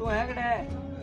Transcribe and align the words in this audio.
तो 0.00 0.06
है 0.08 0.20
कड़े 0.26 0.99